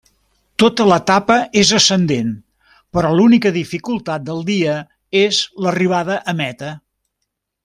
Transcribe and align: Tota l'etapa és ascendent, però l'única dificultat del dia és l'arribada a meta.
Tota 0.61 0.85
l'etapa 0.91 1.35
és 1.61 1.73
ascendent, 1.79 2.31
però 2.97 3.11
l'única 3.19 3.53
dificultat 3.61 4.27
del 4.31 4.43
dia 4.51 4.81
és 5.23 5.45
l'arribada 5.67 6.19
a 6.35 6.39
meta. 6.45 6.77